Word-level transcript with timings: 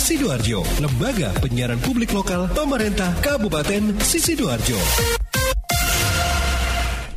Sidoarjo, 0.00 0.64
lembaga 0.80 1.28
penyiaran 1.44 1.76
publik 1.84 2.16
lokal 2.16 2.48
pemerintah 2.56 3.12
Kabupaten 3.20 4.00
Sidoarjo. 4.00 4.80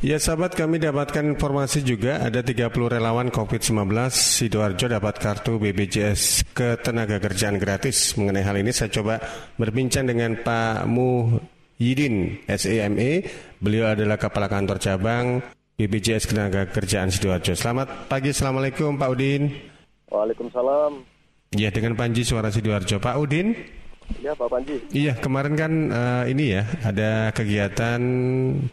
Ya 0.04 0.20
sahabat 0.20 0.52
kami 0.52 0.84
dapatkan 0.84 1.24
informasi 1.32 1.80
juga 1.80 2.20
ada 2.20 2.44
30 2.44 2.76
relawan 2.76 3.32
COVID-19 3.32 3.88
Sidoarjo 4.12 4.92
dapat 4.92 5.16
kartu 5.16 5.64
BPJS 5.64 6.52
ketenaga 6.52 7.24
kerjaan 7.24 7.56
gratis. 7.56 8.20
Mengenai 8.20 8.44
hal 8.44 8.60
ini 8.60 8.76
saya 8.76 8.92
coba 8.92 9.24
berbincang 9.56 10.04
dengan 10.04 10.44
Pak 10.44 10.84
Muhyiddin 10.84 12.44
SEME. 12.52 13.24
Beliau 13.64 13.96
adalah 13.96 14.20
Kepala 14.20 14.52
Kantor 14.52 14.84
Cabang 14.84 15.40
BPJS 15.80 16.28
Ketenaga 16.28 16.68
Kerjaan 16.68 17.16
Sidoarjo. 17.16 17.56
Selamat 17.56 18.12
pagi, 18.12 18.36
Assalamualaikum 18.36 19.00
Pak 19.00 19.08
Udin. 19.08 19.72
Waalaikumsalam. 20.12 21.13
Ya, 21.54 21.70
dengan 21.70 21.94
Panji 21.94 22.26
Suara 22.26 22.50
Sidoarjo. 22.50 22.98
Pak 22.98 23.16
Udin. 23.22 23.54
Ya, 24.20 24.34
Pak 24.34 24.50
Panji. 24.50 24.82
Iya, 24.90 25.14
kemarin 25.22 25.54
kan 25.54 25.72
uh, 25.94 26.24
ini 26.26 26.58
ya, 26.58 26.66
ada 26.82 27.30
kegiatan 27.30 28.02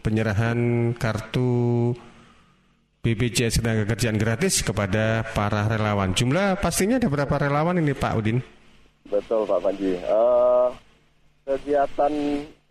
penyerahan 0.01 0.91
kartu 0.97 1.93
BPJS 3.01 3.61
Ketenaga 3.61 3.85
Kerjaan 3.93 4.17
gratis 4.17 4.65
kepada 4.65 5.25
para 5.33 5.69
relawan. 5.69 6.13
Jumlah 6.17 6.57
pastinya 6.57 6.97
ada 6.97 7.09
berapa 7.09 7.33
relawan 7.37 7.77
ini 7.77 7.93
Pak 7.93 8.13
Udin? 8.17 8.41
Betul 9.09 9.45
Pak 9.45 9.61
Panji. 9.61 9.97
Uh, 10.01 10.69
kegiatan 11.45 12.13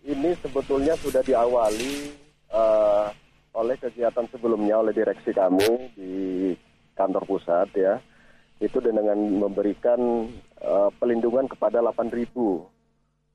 ini 0.06 0.30
sebetulnya 0.42 0.94
sudah 0.98 1.22
diawali 1.22 2.14
uh, 2.50 3.10
oleh 3.54 3.76
kegiatan 3.78 4.26
sebelumnya 4.30 4.78
oleh 4.78 4.94
direksi 4.94 5.34
kami 5.34 5.90
di 5.98 6.12
kantor 6.94 7.26
pusat 7.26 7.68
ya 7.74 7.98
itu 8.60 8.78
dengan 8.78 9.16
memberikan 9.16 10.28
uh, 10.60 10.92
pelindungan 11.00 11.48
kepada 11.48 11.80
8.000 11.80 12.28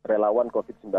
relawan 0.06 0.48
COVID-19. 0.54 0.94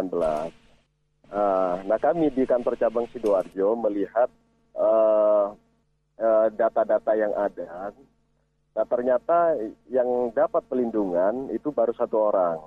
Uh, 1.27 1.77
nah 1.87 1.99
kami 1.99 2.31
di 2.35 2.43
kantor 2.47 2.75
cabang 2.79 3.07
sidoarjo 3.11 3.79
melihat 3.79 4.31
uh, 4.75 5.55
uh, 6.19 6.47
data-data 6.51 7.13
yang 7.15 7.31
ada. 7.39 7.95
Nah 8.77 8.85
ternyata 8.91 9.55
yang 9.87 10.35
dapat 10.35 10.67
pelindungan 10.67 11.49
itu 11.55 11.71
baru 11.71 11.95
satu 11.95 12.17
orang. 12.19 12.59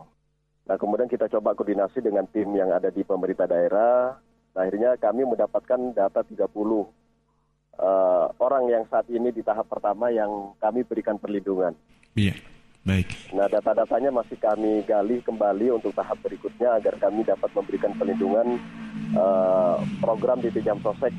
Nah 0.63 0.75
kemudian 0.79 1.11
kita 1.11 1.27
coba 1.27 1.55
koordinasi 1.55 1.99
dengan 1.99 2.23
tim 2.31 2.51
yang 2.55 2.71
ada 2.71 2.87
di 2.87 3.03
pemerintah 3.03 3.47
daerah, 3.47 4.15
Nah, 4.59 4.65
akhirnya 4.65 4.97
kami 4.97 5.23
mendapatkan 5.23 5.79
data 5.93 6.19
30 6.25 6.43
uh, 7.79 8.27
orang 8.43 8.67
yang 8.67 8.83
saat 8.91 9.07
ini 9.07 9.31
di 9.31 9.41
tahap 9.41 9.71
pertama 9.71 10.11
yang 10.11 10.53
kami 10.59 10.83
berikan 10.83 11.15
perlindungan. 11.15 11.73
Iya, 12.13 12.35
baik. 12.83 13.31
Nah, 13.31 13.47
data-datanya 13.47 14.11
masih 14.11 14.37
kami 14.37 14.83
gali 14.83 15.23
kembali 15.23 15.79
untuk 15.79 15.95
tahap 15.95 16.19
berikutnya 16.19 16.77
agar 16.77 16.99
kami 16.99 17.23
dapat 17.23 17.49
memberikan 17.55 17.95
perlindungan 17.95 18.59
uh, 19.15 19.79
program 20.03 20.43
di 20.43 20.51
Jam 20.59 20.77
Sosek 20.83 21.15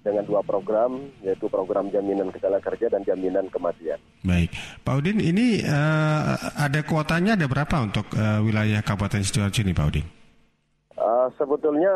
dengan 0.00 0.24
dua 0.24 0.40
program, 0.40 1.12
yaitu 1.20 1.44
program 1.52 1.92
jaminan 1.92 2.32
kecelakaan 2.32 2.64
kerja 2.64 2.86
dan 2.88 3.04
jaminan 3.04 3.52
kematian. 3.52 4.00
Baik, 4.24 4.48
Pak 4.80 4.96
Udin, 4.96 5.20
ini 5.20 5.60
uh, 5.60 6.40
ada 6.56 6.80
kuotanya 6.80 7.36
ada 7.36 7.44
berapa 7.44 7.76
untuk 7.84 8.08
uh, 8.16 8.40
wilayah 8.40 8.80
Kabupaten 8.80 9.20
Sidoarjo 9.20 9.60
ini, 9.60 9.76
Pak 9.76 9.86
Udin? 9.92 10.06
Uh, 10.96 11.28
sebetulnya 11.36 11.92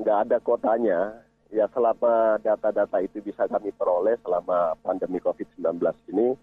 nggak 0.00 0.18
ada 0.28 0.36
kotanya. 0.40 1.12
Ya 1.50 1.66
selama 1.74 2.38
data-data 2.38 3.02
itu 3.02 3.18
bisa 3.20 3.46
kami 3.50 3.74
peroleh 3.74 4.14
selama 4.22 4.78
pandemi 4.86 5.18
COVID-19 5.18 5.82
ini, 6.14 6.38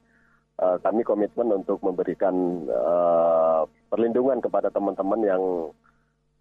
uh, 0.59 0.77
kami 0.83 1.08
komitmen 1.08 1.63
untuk 1.63 1.80
memberikan 1.80 2.36
uh, 2.67 3.63
perlindungan 3.88 4.44
kepada 4.44 4.67
teman-teman 4.67 5.22
yang 5.23 5.44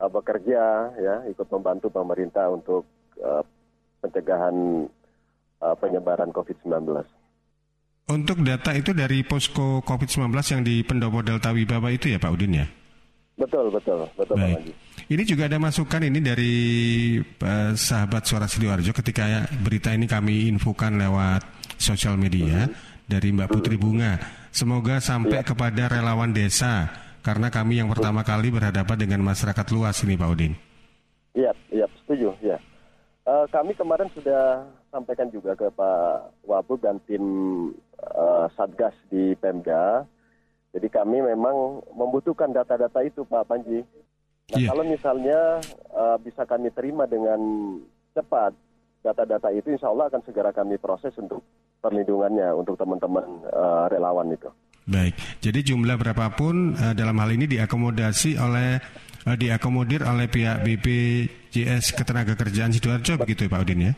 uh, 0.03 0.11
bekerja, 0.11 0.91
ya 0.98 1.15
ikut 1.31 1.47
membantu 1.50 1.91
pemerintah 1.94 2.50
untuk 2.50 2.84
pencegahan 4.05 4.84
penyebaran 5.81 6.28
COVID-19. 6.37 7.00
Untuk 8.12 8.44
data 8.44 8.76
itu 8.76 8.93
dari 8.93 9.25
posko 9.25 9.81
COVID-19 9.82 10.31
yang 10.53 10.62
di 10.62 10.84
Pendopo 10.84 11.25
Delta 11.25 11.50
Wibaba 11.50 11.88
itu 11.88 12.12
ya 12.12 12.21
Pak 12.21 12.28
Udin 12.28 12.60
ya? 12.60 12.66
Betul, 13.37 13.69
betul, 13.69 14.09
betul 14.17 14.37
Baik. 14.41 14.73
Pak 14.73 14.87
ini 15.07 15.23
juga 15.23 15.47
ada 15.47 15.63
masukan 15.63 16.03
ini 16.03 16.19
dari 16.19 16.55
uh, 17.23 17.73
sahabat 17.79 18.27
Suara 18.27 18.51
Sidoarjo 18.51 18.91
ketika 18.91 19.47
berita 19.63 19.95
ini 19.95 20.11
kami 20.11 20.51
infokan 20.51 20.99
lewat 20.99 21.47
sosial 21.79 22.19
media 22.19 22.67
uh-huh. 22.67 23.07
dari 23.07 23.31
Mbak 23.31 23.49
Putri 23.55 23.79
Bunga. 23.79 24.19
Semoga 24.51 24.99
sampai 24.99 25.45
ya. 25.45 25.47
kepada 25.47 25.87
relawan 25.87 26.35
desa 26.35 26.91
karena 27.23 27.55
kami 27.55 27.79
yang 27.79 27.93
pertama 27.93 28.27
kali 28.27 28.51
berhadapan 28.51 28.99
dengan 28.99 29.21
masyarakat 29.31 29.67
luas 29.71 30.01
ini 30.03 30.19
Pak 30.19 30.31
Udin. 30.33 30.53
Iya, 31.37 31.53
iya, 31.71 31.87
setuju, 32.03 32.33
ya. 32.43 32.59
Uh, 33.27 33.45
kami 33.53 33.77
kemarin 33.77 34.09
sudah 34.17 34.65
sampaikan 34.91 35.29
juga 35.31 35.53
ke 35.55 35.71
Pak 35.71 36.41
Wabub 36.49 36.83
dan 36.83 36.99
tim 37.05 37.23
uh, 38.01 38.47
Satgas 38.59 38.95
di 39.13 39.39
Pemda. 39.39 40.03
Jadi 40.76 40.92
kami 40.92 41.25
memang 41.25 41.81
membutuhkan 41.97 42.53
data-data 42.53 43.00
itu 43.00 43.25
Pak 43.25 43.48
Panji 43.48 43.81
Nah, 44.47 44.62
yeah. 44.62 44.70
kalau 44.70 44.84
misalnya 44.87 45.38
uh, 45.91 46.16
bisa 46.22 46.47
kami 46.47 46.70
terima 46.70 47.03
dengan 47.10 47.38
cepat 48.14 48.54
data-data 49.03 49.50
itu, 49.50 49.75
insya 49.75 49.91
Allah 49.91 50.06
akan 50.06 50.22
segera 50.22 50.54
kami 50.54 50.78
proses 50.78 51.10
untuk 51.19 51.42
perlindungannya 51.82 52.54
untuk 52.54 52.78
teman-teman 52.78 53.26
uh, 53.50 53.91
relawan 53.91 54.31
itu. 54.31 54.47
Baik, 54.87 55.19
jadi 55.42 55.75
jumlah 55.75 55.98
berapapun 55.98 56.78
uh, 56.78 56.94
dalam 56.94 57.19
hal 57.19 57.34
ini 57.34 57.50
diakomodasi 57.50 58.38
oleh 58.38 58.78
uh, 59.26 59.34
diakomodir 59.34 60.06
oleh 60.06 60.31
pihak 60.31 60.62
BPJS 60.62 61.98
Ketenagakerjaan 61.98 62.70
sidoarjo 62.70 63.19
begitu 63.19 63.47
ya 63.47 63.50
Pak 63.50 63.62
Udin 63.66 63.91
ya? 63.91 63.93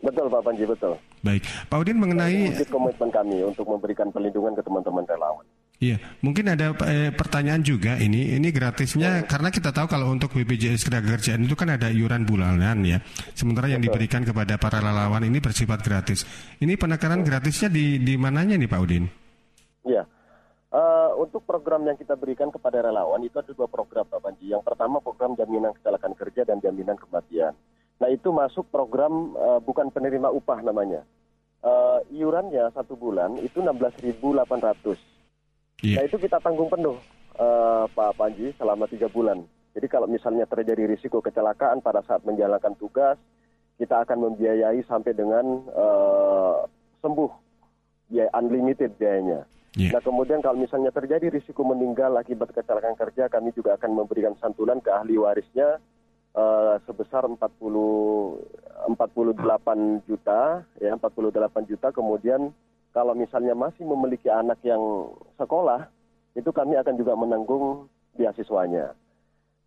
Betul 0.00 0.32
Pak 0.32 0.48
Panji, 0.48 0.64
betul. 0.64 0.96
Baik, 1.20 1.44
Pak 1.68 1.76
Udin 1.76 2.00
mengenai 2.00 2.56
komitmen 2.72 3.12
kami 3.12 3.44
untuk 3.44 3.68
memberikan 3.68 4.08
perlindungan 4.08 4.56
ke 4.56 4.64
teman-teman 4.64 5.04
relawan. 5.04 5.44
Iya, 5.80 5.96
mungkin 6.20 6.44
ada 6.44 6.76
eh, 6.92 7.08
pertanyaan 7.08 7.64
juga 7.64 7.96
ini. 7.96 8.36
Ini 8.36 8.52
gratisnya 8.52 9.24
karena 9.24 9.48
kita 9.48 9.72
tahu 9.72 9.88
kalau 9.88 10.12
untuk 10.12 10.28
BPJS 10.36 10.84
Ketenagakerjaan 10.84 11.40
itu 11.40 11.56
kan 11.56 11.72
ada 11.72 11.88
iuran 11.88 12.28
bulanan 12.28 12.84
ya. 12.84 13.00
Sementara 13.32 13.64
yang 13.64 13.80
diberikan 13.80 14.20
kepada 14.20 14.60
para 14.60 14.84
relawan 14.84 15.24
ini 15.24 15.40
bersifat 15.40 15.80
gratis. 15.80 16.28
Ini 16.60 16.76
penekanan 16.76 17.24
gratisnya 17.24 17.72
di 17.72 17.96
di 17.96 18.12
mananya 18.20 18.60
nih 18.60 18.68
Pak 18.68 18.80
Udin? 18.84 19.08
Iya. 19.88 20.04
Uh, 20.68 21.16
untuk 21.16 21.48
program 21.48 21.88
yang 21.88 21.96
kita 21.96 22.12
berikan 22.12 22.52
kepada 22.52 22.84
relawan 22.84 23.24
itu 23.24 23.40
ada 23.40 23.48
dua 23.56 23.64
program 23.64 24.04
Pak 24.04 24.20
Panji. 24.20 24.52
Yang 24.52 24.68
pertama 24.68 25.00
program 25.00 25.32
jaminan 25.32 25.72
kecelakaan 25.80 26.12
kerja 26.12 26.44
dan 26.44 26.60
jaminan 26.60 27.00
kematian. 27.00 27.56
Nah 27.96 28.08
itu 28.12 28.28
masuk 28.28 28.68
program 28.68 29.32
uh, 29.32 29.64
bukan 29.64 29.88
penerima 29.88 30.28
upah 30.28 30.60
namanya. 30.60 31.08
Uh, 31.64 32.04
iurannya 32.12 32.68
satu 32.76 33.00
bulan 33.00 33.40
itu 33.40 33.64
16.800 33.64 35.09
Yeah. 35.80 35.96
Nah 36.00 36.04
itu 36.08 36.16
kita 36.20 36.40
tanggung 36.44 36.68
penuh 36.68 36.96
uh, 37.40 37.84
Pak 37.88 38.12
Panji 38.20 38.52
selama 38.60 38.84
tiga 38.86 39.08
bulan. 39.08 39.42
Jadi 39.72 39.86
kalau 39.86 40.10
misalnya 40.10 40.44
terjadi 40.50 40.84
risiko 40.84 41.22
kecelakaan 41.22 41.80
pada 41.80 42.02
saat 42.04 42.26
menjalankan 42.26 42.74
tugas, 42.76 43.16
kita 43.78 44.02
akan 44.02 44.18
membiayai 44.30 44.82
sampai 44.84 45.14
dengan 45.16 45.64
uh, 45.72 46.68
sembuh, 47.00 47.30
biaya 48.12 48.28
unlimited 48.36 48.92
biayanya. 49.00 49.48
Yeah. 49.78 49.94
Nah 49.94 50.02
kemudian 50.02 50.42
kalau 50.42 50.58
misalnya 50.58 50.90
terjadi 50.90 51.30
risiko 51.30 51.62
meninggal 51.62 52.18
akibat 52.18 52.50
kecelakaan 52.50 52.98
kerja, 52.98 53.30
kami 53.30 53.54
juga 53.54 53.78
akan 53.78 53.94
memberikan 53.94 54.34
santunan 54.42 54.82
ke 54.82 54.90
ahli 54.90 55.14
warisnya 55.16 55.78
uh, 56.34 56.82
sebesar 56.84 57.24
40 57.24 57.38
48 57.38 60.10
juta, 60.10 60.66
ya 60.82 60.90
48 60.98 61.70
juta. 61.70 61.94
Kemudian 61.94 62.50
kalau 62.90 63.14
misalnya 63.14 63.54
masih 63.54 63.86
memiliki 63.86 64.26
anak 64.26 64.58
yang 64.66 65.14
sekolah, 65.38 65.86
itu 66.34 66.50
kami 66.50 66.74
akan 66.78 66.94
juga 66.98 67.14
menanggung 67.14 67.86
beasiswanya. 68.18 68.94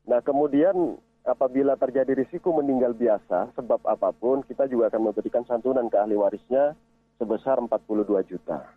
Nah, 0.04 0.20
kemudian 0.20 1.00
apabila 1.24 1.80
terjadi 1.80 2.12
risiko 2.12 2.52
meninggal 2.52 2.92
biasa 2.92 3.56
sebab 3.56 3.80
apa 3.88 4.12
pun, 4.12 4.44
kita 4.44 4.68
juga 4.68 4.92
akan 4.92 5.12
memberikan 5.12 5.48
santunan 5.48 5.88
ke 5.88 5.96
ahli 5.96 6.20
warisnya 6.20 6.76
sebesar 7.16 7.64
42 7.64 8.24
juta. 8.28 8.68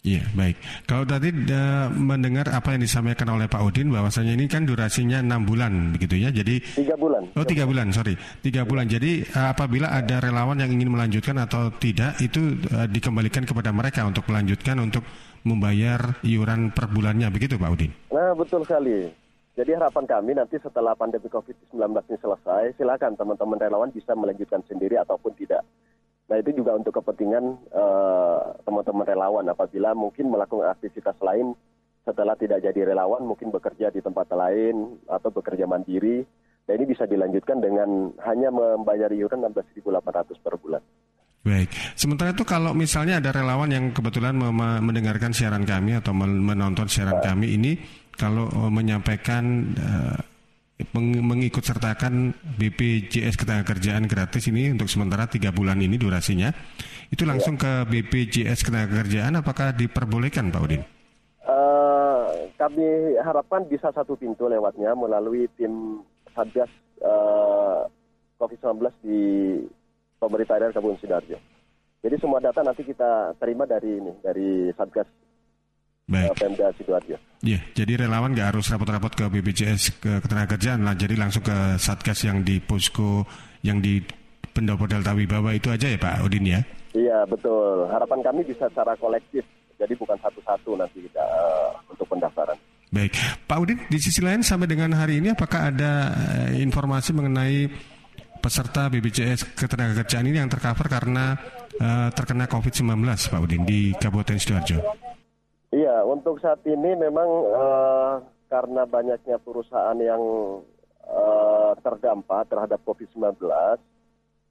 Iya 0.00 0.24
baik. 0.32 0.56
Kalau 0.88 1.04
tadi 1.04 1.28
uh, 1.28 1.92
mendengar 1.92 2.48
apa 2.48 2.72
yang 2.72 2.80
disampaikan 2.80 3.36
oleh 3.36 3.52
Pak 3.52 3.60
Udin 3.60 3.92
bahwasanya 3.92 4.32
ini 4.32 4.48
kan 4.48 4.64
durasinya 4.64 5.20
enam 5.20 5.44
bulan 5.44 5.92
begitu 5.92 6.16
ya. 6.16 6.32
Jadi 6.32 6.64
tiga 6.72 6.96
bulan. 6.96 7.28
Oh 7.36 7.44
tiga 7.44 7.68
bulan 7.68 7.92
sorry 7.92 8.16
tiga 8.40 8.64
bulan. 8.64 8.88
Jadi 8.88 9.28
uh, 9.28 9.52
apabila 9.52 9.92
ada 9.92 10.24
relawan 10.24 10.56
yang 10.56 10.72
ingin 10.72 10.88
melanjutkan 10.88 11.36
atau 11.36 11.68
tidak 11.76 12.16
itu 12.24 12.56
uh, 12.72 12.88
dikembalikan 12.88 13.44
kepada 13.44 13.76
mereka 13.76 14.08
untuk 14.08 14.24
melanjutkan 14.32 14.80
untuk 14.80 15.04
membayar 15.44 16.16
iuran 16.24 16.72
per 16.72 16.88
bulannya 16.88 17.28
begitu 17.28 17.60
Pak 17.60 17.68
Udin. 17.68 17.92
Nah 18.08 18.32
betul 18.32 18.64
sekali. 18.64 19.12
Jadi 19.60 19.76
harapan 19.76 20.08
kami 20.08 20.32
nanti 20.32 20.56
setelah 20.56 20.96
pandemi 20.96 21.28
COVID-19 21.28 21.76
ini 22.08 22.16
selesai, 22.16 22.72
silakan 22.80 23.12
teman-teman 23.20 23.60
relawan 23.60 23.92
bisa 23.92 24.16
melanjutkan 24.16 24.64
sendiri 24.64 24.96
ataupun 24.96 25.36
tidak. 25.36 25.60
Nah 26.30 26.38
itu 26.38 26.62
juga 26.62 26.78
untuk 26.78 26.94
kepentingan 26.94 27.44
uh, 27.74 28.54
teman-teman 28.62 29.02
relawan 29.02 29.46
apabila 29.50 29.98
mungkin 29.98 30.30
melakukan 30.30 30.70
aktivitas 30.70 31.18
lain 31.18 31.58
setelah 32.06 32.38
tidak 32.38 32.62
jadi 32.62 32.94
relawan 32.94 33.26
mungkin 33.26 33.50
bekerja 33.50 33.90
di 33.90 33.98
tempat 33.98 34.30
lain 34.30 35.02
atau 35.10 35.34
bekerja 35.34 35.66
mandiri. 35.66 36.22
Dan 36.70 36.78
ini 36.78 36.94
bisa 36.94 37.02
dilanjutkan 37.02 37.58
dengan 37.58 38.14
hanya 38.22 38.54
membayar 38.54 39.10
iuran 39.10 39.42
16.800 39.42 40.38
per 40.38 40.54
bulan. 40.54 40.82
Baik. 41.40 41.72
Sementara 41.98 42.30
itu 42.30 42.46
kalau 42.46 42.76
misalnya 42.76 43.18
ada 43.18 43.34
relawan 43.34 43.72
yang 43.72 43.90
kebetulan 43.90 44.36
mendengarkan 44.84 45.34
siaran 45.34 45.66
kami 45.66 45.98
atau 45.98 46.14
menonton 46.14 46.86
siaran 46.86 47.18
nah. 47.18 47.32
kami 47.32 47.58
ini 47.58 47.72
kalau 48.12 48.44
eh, 48.46 48.70
menyampaikan 48.70 49.72
uh, 49.80 50.20
mengikut 50.96 51.64
sertakan 51.64 52.32
BPJS 52.58 53.36
Ketenagakerjaan 53.36 54.04
gratis 54.08 54.48
ini 54.48 54.72
untuk 54.72 54.88
sementara 54.88 55.28
tiga 55.28 55.52
bulan 55.52 55.78
ini 55.80 56.00
durasinya, 56.00 56.50
itu 57.08 57.22
langsung 57.28 57.58
ya. 57.58 57.62
ke 57.62 57.72
BPJS 57.92 58.66
Ketenagakerjaan 58.66 59.38
apakah 59.38 59.76
diperbolehkan 59.76 60.48
Pak 60.48 60.62
Udin? 60.62 60.82
Uh, 61.44 62.50
kami 62.60 63.16
harapkan 63.20 63.64
bisa 63.66 63.90
satu 63.90 64.14
pintu 64.14 64.46
lewatnya 64.46 64.92
melalui 64.92 65.48
tim 65.56 66.04
Satgas 66.36 66.70
uh, 67.02 67.88
COVID-19 68.40 68.80
di 69.04 69.22
pemerintah 70.20 70.56
daerah 70.60 70.74
Kabupaten 70.76 71.00
Sidoarjo. 71.00 71.38
Jadi 72.00 72.16
semua 72.16 72.40
data 72.40 72.64
nanti 72.64 72.80
kita 72.84 73.36
terima 73.36 73.68
dari 73.68 74.00
ini 74.00 74.12
dari 74.24 74.72
Satgas 74.72 75.08
Baik. 76.10 76.34
Pemda 76.34 76.66
Sidoarjo. 76.74 77.16
Iya, 77.40 77.60
jadi 77.72 78.04
relawan 78.04 78.34
nggak 78.34 78.52
harus 78.52 78.68
rapot-rapot 78.68 79.14
ke 79.16 79.24
BPJS 79.30 80.02
ke 80.02 80.12
ketenagakerjaan 80.20 80.84
lah, 80.84 80.92
jadi 80.98 81.14
langsung 81.16 81.40
ke 81.40 81.78
Satgas 81.80 82.26
yang 82.26 82.44
di 82.44 82.60
posko 82.60 83.24
yang 83.64 83.80
di 83.80 84.02
Pendopo 84.50 84.84
Delta 84.90 85.14
Wibawa 85.14 85.54
itu 85.54 85.70
aja 85.70 85.86
ya 85.86 85.96
Pak 85.96 86.26
Udin 86.26 86.44
ya? 86.44 86.60
Iya 86.92 87.22
betul. 87.24 87.86
Harapan 87.88 88.20
kami 88.26 88.42
bisa 88.42 88.66
secara 88.68 88.98
kolektif, 88.98 89.46
jadi 89.78 89.94
bukan 89.94 90.18
satu-satu 90.18 90.74
nanti 90.74 91.06
kita 91.06 91.22
uh, 91.22 91.70
untuk 91.88 92.04
pendaftaran. 92.10 92.58
Baik, 92.90 93.14
Pak 93.46 93.58
Udin. 93.62 93.78
Di 93.86 93.98
sisi 94.02 94.18
lain 94.20 94.42
sampai 94.42 94.66
dengan 94.66 94.92
hari 94.98 95.22
ini 95.22 95.30
apakah 95.30 95.70
ada 95.70 96.10
uh, 96.10 96.50
informasi 96.58 97.14
mengenai 97.14 97.70
peserta 98.42 98.90
BPJS 98.90 99.54
ketenagakerjaan 99.54 100.26
ini 100.26 100.42
yang 100.42 100.50
tercover 100.50 100.90
karena 100.90 101.38
uh, 101.78 102.10
terkena 102.10 102.50
COVID-19, 102.50 103.06
Pak 103.06 103.40
Udin 103.40 103.62
di 103.62 103.94
Kabupaten 103.94 104.36
Sidoarjo? 104.36 105.09
Iya, 105.70 106.02
untuk 106.02 106.42
saat 106.42 106.66
ini 106.66 106.98
memang 106.98 107.30
uh, 107.46 108.18
karena 108.50 108.82
banyaknya 108.90 109.38
perusahaan 109.38 109.94
yang 110.02 110.18
uh, 111.06 111.72
terdampak 111.78 112.50
terhadap 112.50 112.82
COVID-19, 112.82 113.38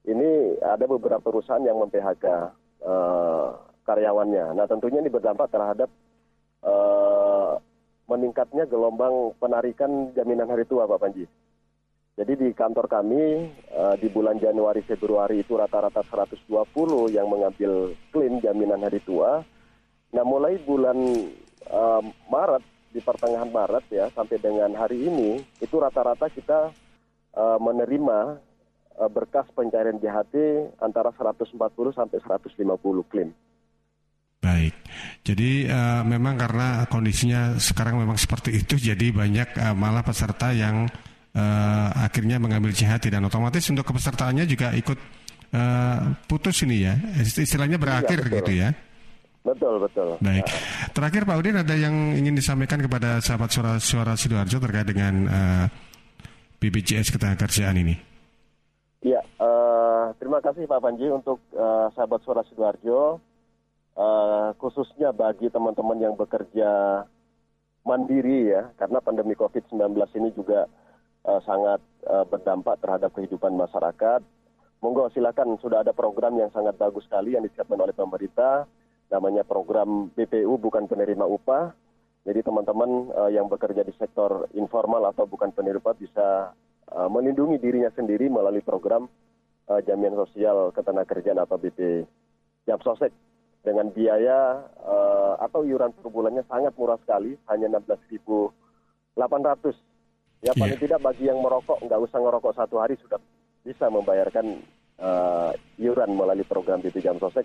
ini 0.08 0.56
ada 0.64 0.80
beberapa 0.88 1.20
perusahaan 1.20 1.60
yang 1.60 1.76
mem-PHK 1.76 2.24
uh, 2.88 3.52
karyawannya. 3.84 4.56
Nah, 4.56 4.64
tentunya 4.64 5.04
ini 5.04 5.12
berdampak 5.12 5.52
terhadap 5.52 5.92
meningkatnya 8.10 8.66
gelombang 8.66 9.38
penarikan 9.38 10.10
jaminan 10.18 10.50
hari 10.50 10.66
tua, 10.66 10.82
Pak 10.90 10.98
Panji. 10.98 11.24
Jadi 12.18 12.32
di 12.36 12.48
kantor 12.50 12.90
kami 12.90 13.48
uh, 13.70 13.94
di 13.96 14.10
bulan 14.10 14.36
Januari 14.42 14.82
Februari 14.82 15.46
itu 15.46 15.54
rata-rata 15.54 16.02
120 16.02 16.42
yang 17.14 17.30
mengambil 17.30 17.94
klaim 18.10 18.42
jaminan 18.42 18.82
hari 18.82 18.98
tua 19.06 19.46
Nah 20.10 20.24
mulai 20.26 20.58
bulan 20.62 20.98
uh, 21.70 22.02
Maret 22.26 22.64
di 22.90 22.98
pertengahan 22.98 23.50
Maret 23.50 23.86
ya 23.94 24.10
sampai 24.10 24.42
dengan 24.42 24.74
hari 24.74 25.06
ini 25.06 25.38
itu 25.62 25.78
rata-rata 25.78 26.26
kita 26.26 26.74
uh, 27.38 27.58
menerima 27.62 28.18
uh, 28.98 29.10
berkas 29.10 29.46
pencarian 29.54 30.02
JHT 30.02 30.34
antara 30.82 31.14
140 31.14 31.54
sampai 31.94 32.18
150 32.18 33.10
klaim. 33.10 33.30
Baik, 34.40 34.72
jadi 35.20 35.68
uh, 35.68 36.02
memang 36.02 36.40
karena 36.40 36.88
kondisinya 36.88 37.60
sekarang 37.60 38.00
memang 38.00 38.16
seperti 38.16 38.56
itu, 38.64 38.80
jadi 38.80 39.12
banyak 39.12 39.52
uh, 39.52 39.76
malah 39.76 40.00
peserta 40.00 40.48
yang 40.56 40.88
uh, 41.36 41.88
akhirnya 42.00 42.40
mengambil 42.40 42.72
JHT 42.72 43.12
dan 43.12 43.28
otomatis 43.28 43.68
untuk 43.68 43.84
kepesertaannya 43.84 44.48
juga 44.48 44.72
ikut 44.72 44.96
uh, 45.52 46.16
putus 46.24 46.64
ini 46.64 46.88
ya, 46.88 46.96
istilahnya 47.20 47.76
berakhir 47.76 48.24
iya, 48.24 48.32
gitu 48.40 48.52
ya. 48.56 48.68
Betul, 49.40 49.80
betul. 49.80 50.20
Baik. 50.20 50.44
Terakhir 50.92 51.24
Pak 51.24 51.36
Udin 51.40 51.56
ada 51.56 51.72
yang 51.72 52.12
ingin 52.12 52.36
disampaikan 52.36 52.76
kepada 52.76 53.24
sahabat 53.24 53.48
suara-suara 53.48 54.12
Sidoarjo 54.12 54.60
terkait 54.60 54.84
dengan 54.92 55.14
uh, 55.32 55.66
BPJS 56.60 57.08
Ketenagakerjaan 57.16 57.76
ini. 57.80 57.96
Ya, 59.00 59.24
uh, 59.40 60.12
terima 60.20 60.44
kasih 60.44 60.68
Pak 60.68 60.84
Panji 60.84 61.08
untuk 61.08 61.40
uh, 61.56 61.88
sahabat 61.96 62.20
suara 62.20 62.44
Sidoarjo, 62.52 63.16
uh, 63.96 64.52
khususnya 64.60 65.16
bagi 65.16 65.48
teman-teman 65.48 65.96
yang 65.96 66.14
bekerja 66.20 67.00
mandiri 67.80 68.52
ya, 68.52 68.68
karena 68.76 69.00
pandemi 69.00 69.32
COVID-19 69.40 69.96
ini 70.20 70.36
juga 70.36 70.68
uh, 71.24 71.40
sangat 71.48 71.80
uh, 72.04 72.28
berdampak 72.28 72.76
terhadap 72.84 73.16
kehidupan 73.16 73.56
masyarakat. 73.56 74.20
Monggo 74.84 75.08
silakan, 75.16 75.56
sudah 75.64 75.80
ada 75.80 75.96
program 75.96 76.36
yang 76.36 76.52
sangat 76.52 76.76
bagus 76.76 77.08
sekali 77.08 77.40
yang 77.40 77.44
disiapkan 77.44 77.80
oleh 77.80 77.96
pemerintah 77.96 78.68
namanya 79.10 79.42
program 79.42 80.08
BPU 80.14 80.56
bukan 80.56 80.86
penerima 80.86 81.26
upah. 81.26 81.74
Jadi 82.24 82.46
teman-teman 82.46 83.10
uh, 83.10 83.30
yang 83.32 83.50
bekerja 83.50 83.82
di 83.82 83.90
sektor 83.98 84.46
informal 84.54 85.02
atau 85.10 85.26
bukan 85.26 85.50
penerima 85.50 85.82
upah 85.82 85.96
bisa 85.98 86.28
uh, 86.94 87.08
melindungi 87.10 87.58
dirinya 87.58 87.90
sendiri 87.90 88.30
melalui 88.30 88.62
program 88.62 89.10
uh, 89.66 89.80
jaminan 89.82 90.22
sosial 90.24 90.70
ketenagakerjaan 90.70 91.42
atau 91.42 91.58
BP 91.58 92.06
Jamsosek 92.70 93.10
dengan 93.60 93.90
biaya 93.92 94.62
uh, 94.84 95.34
atau 95.42 95.66
iuran 95.66 95.92
per 95.92 96.08
bulannya 96.08 96.46
sangat 96.48 96.72
murah 96.78 96.96
sekali, 97.02 97.36
hanya 97.50 97.82
16.800. 97.82 99.74
Ya 100.40 100.56
paling 100.56 100.80
yeah. 100.80 100.84
tidak 100.88 101.00
bagi 101.04 101.28
yang 101.28 101.40
merokok 101.44 101.84
nggak 101.84 102.00
usah 102.00 102.16
ngerokok 102.16 102.56
satu 102.56 102.80
hari 102.80 102.96
sudah 103.00 103.20
bisa 103.60 103.92
membayarkan 103.92 104.64
uh, 104.96 105.52
iuran 105.76 106.16
melalui 106.16 106.48
program 106.48 106.80
BP 106.80 107.04
Jamsosek 107.04 107.44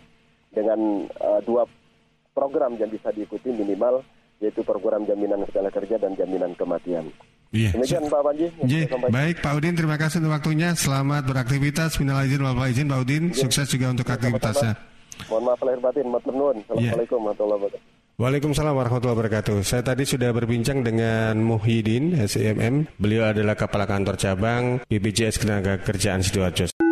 dengan 0.55 1.11
uh, 1.19 1.43
dua 1.43 1.67
program 2.31 2.79
yang 2.79 2.87
bisa 2.87 3.11
diikuti 3.11 3.51
minimal 3.51 3.99
yaitu 4.39 4.63
program 4.67 5.07
jaminan 5.07 5.47
ketenaga 5.47 5.79
kerja 5.79 5.95
dan 5.99 6.11
jaminan 6.15 6.51
kematian. 6.55 7.07
Iya. 7.55 7.71
Demikian 7.71 8.03
Pak 8.11 8.21
Panji. 8.25 8.47
Iya. 8.67 8.85
Baik 9.07 9.35
Pak 9.39 9.53
Udin, 9.55 9.73
terima 9.79 9.95
kasih 9.95 10.19
untuk 10.19 10.35
waktunya. 10.35 10.75
Selamat 10.75 11.23
beraktivitas. 11.23 11.95
Minal 12.03 12.27
izin 12.27 12.43
wal 12.43 12.59
izin 12.67 12.91
Pak 12.91 12.99
Udin. 12.99 13.23
Ya. 13.31 13.47
Sukses 13.47 13.71
juga 13.71 13.95
untuk 13.95 14.07
aktivitasnya. 14.11 14.75
Mohon 15.31 15.43
maaf 15.47 15.61
lahir 15.63 15.79
batin. 15.79 16.05
Matur 16.11 16.33
iya. 16.35 16.51
Assalamualaikum 16.67 17.19
warahmatullahi 17.23 17.59
wabarakatuh. 17.63 17.93
Waalaikumsalam 18.15 18.73
warahmatullahi 18.79 19.17
wabarakatuh. 19.19 19.57
Saya 19.67 19.83
tadi 19.83 20.07
sudah 20.07 20.31
berbincang 20.31 20.87
dengan 20.87 21.35
Muhyiddin, 21.35 22.15
SEMM. 22.23 22.95
Beliau 22.95 23.27
adalah 23.27 23.59
Kepala 23.59 23.83
Kantor 23.83 24.15
Cabang 24.15 24.79
BPJS 24.87 25.43
Ketenaga 25.43 25.83
Kerjaan 25.83 26.23
Sidoarjo. 26.23 26.84